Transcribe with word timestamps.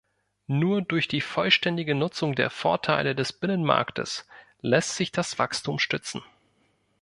Nur 0.47 0.81
durch 0.81 1.07
die 1.07 1.21
vollständige 1.21 1.93
Nutzung 1.93 2.33
der 2.33 2.49
Vorteile 2.49 3.13
des 3.13 3.33
Binnenmarktes 3.33 4.27
lässt 4.61 4.95
sich 4.95 5.11
das 5.11 5.37
Wachstum 5.37 5.77
stützen. 5.77 6.23